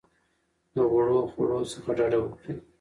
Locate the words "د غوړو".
0.73-1.19